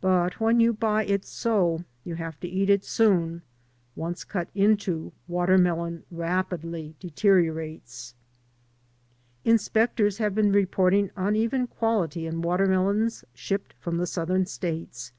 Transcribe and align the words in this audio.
But 0.00 0.38
when 0.38 0.60
you 0.60 0.72
buy 0.72 1.04
it 1.04 1.24
so, 1.24 1.82
you 2.04 2.14
have 2.14 2.38
to 2.38 2.48
eat 2.48 2.70
it 2.70 2.84
soon. 2.84 3.42
Once 3.96 4.22
cut 4.22 4.48
into, 4.54 5.10
watermelon 5.26 6.04
rapidly 6.12 6.94
deteriorates. 7.00 8.14
Inspectors 9.44 10.18
have 10.18 10.36
been 10.36 10.52
reporting 10.52 11.10
uneven 11.16 11.66
quality 11.66 12.24
in 12.24 12.40
watermelons 12.40 13.24
shipped 13.34 13.72
from 13.80 13.96
the 13.96 14.06
Southern 14.06 14.46
states. 14.46 15.10